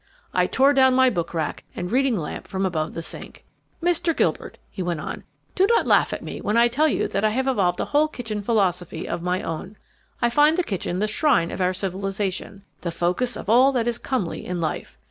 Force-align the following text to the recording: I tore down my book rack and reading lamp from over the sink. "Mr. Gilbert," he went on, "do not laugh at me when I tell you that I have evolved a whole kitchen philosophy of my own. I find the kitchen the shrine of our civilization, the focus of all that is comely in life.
I 0.33 0.47
tore 0.47 0.73
down 0.73 0.95
my 0.95 1.11
book 1.11 1.31
rack 1.31 1.63
and 1.75 1.91
reading 1.91 2.15
lamp 2.17 2.47
from 2.47 2.65
over 2.65 2.89
the 2.89 3.03
sink. 3.03 3.45
"Mr. 3.83 4.17
Gilbert," 4.17 4.57
he 4.67 4.81
went 4.81 4.99
on, 4.99 5.23
"do 5.53 5.67
not 5.67 5.85
laugh 5.85 6.11
at 6.11 6.23
me 6.23 6.41
when 6.41 6.57
I 6.57 6.69
tell 6.69 6.87
you 6.87 7.07
that 7.09 7.23
I 7.23 7.29
have 7.29 7.45
evolved 7.47 7.79
a 7.79 7.85
whole 7.85 8.07
kitchen 8.07 8.41
philosophy 8.41 9.07
of 9.07 9.21
my 9.21 9.43
own. 9.43 9.77
I 10.19 10.31
find 10.31 10.57
the 10.57 10.63
kitchen 10.63 10.97
the 10.97 11.05
shrine 11.07 11.51
of 11.51 11.61
our 11.61 11.71
civilization, 11.71 12.63
the 12.81 12.89
focus 12.89 13.37
of 13.37 13.47
all 13.47 13.71
that 13.73 13.87
is 13.87 13.99
comely 13.99 14.43
in 14.43 14.59
life. 14.59 14.97